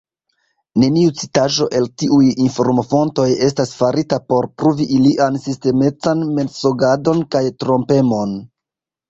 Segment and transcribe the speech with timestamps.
[0.83, 8.37] Neniu citaĵo el tiuj informofontoj estas farita por pruvi ilian sistemecan mensogadon kaj trompemon.